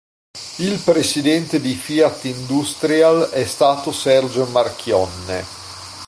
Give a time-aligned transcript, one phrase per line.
[0.57, 5.45] Il presidente di Fiat Industrial è stato Sergio Marchionne.